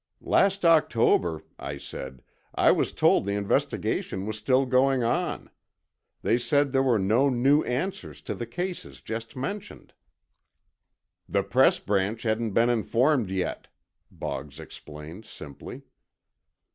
"Last 0.23 0.65
October," 0.65 1.43
I 1.59 1.77
said, 1.77 2.23
"I 2.55 2.71
was 2.71 2.91
told 2.91 3.23
the 3.23 3.33
investigation 3.35 4.25
was 4.25 4.35
still 4.35 4.65
going 4.65 5.03
on. 5.03 5.51
They 6.23 6.39
said 6.39 6.71
there 6.71 6.81
were 6.81 6.97
no 6.97 7.29
new 7.29 7.61
answers 7.61 8.19
to 8.23 8.33
the 8.33 8.47
cases 8.47 9.01
just 9.01 9.35
mentioned." 9.35 9.93
"The 11.29 11.43
Press 11.43 11.77
Branch 11.77 12.19
hadn't 12.23 12.53
been 12.53 12.71
informed 12.71 13.29
yet," 13.29 13.67
Boggs 14.09 14.59
explained 14.59 15.25
simply. 15.25 15.83